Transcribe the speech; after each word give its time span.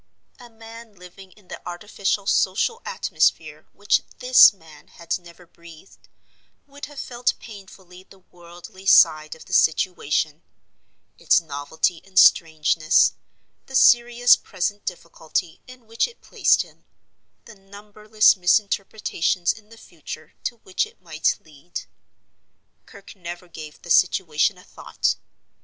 A 0.39 0.49
man 0.49 0.95
living 0.95 1.31
in 1.33 1.47
the 1.49 1.61
artificial 1.63 2.25
social 2.25 2.81
atmosphere 2.87 3.67
which 3.71 4.01
this 4.17 4.51
man 4.51 4.87
had 4.87 5.19
never 5.19 5.45
breathed 5.45 6.07
would 6.65 6.87
have 6.87 6.99
felt 6.99 7.35
painfully 7.39 8.01
the 8.09 8.17
worldly 8.31 8.87
side 8.87 9.35
of 9.35 9.45
the 9.45 9.53
situation—its 9.53 11.39
novelty 11.41 12.01
and 12.03 12.17
strangeness; 12.17 13.13
the 13.67 13.75
serious 13.75 14.35
present 14.35 14.85
difficulty 14.85 15.61
in 15.67 15.85
which 15.85 16.07
it 16.07 16.19
placed 16.23 16.63
him; 16.63 16.83
the 17.45 17.53
numberless 17.53 18.35
misinterpretations 18.35 19.53
in 19.53 19.69
the 19.69 19.77
future 19.77 20.33
to 20.45 20.57
which 20.63 20.87
it 20.87 20.99
might 20.99 21.37
lead. 21.43 21.81
Kirke 22.87 23.15
never 23.15 23.47
gave 23.47 23.79
the 23.83 23.91
situation 23.91 24.57
a 24.57 24.63
thought. 24.63 25.17